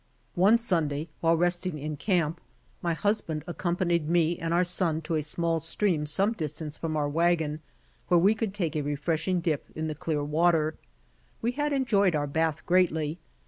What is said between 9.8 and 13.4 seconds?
the clear water. We had enjoyed our bath greatly.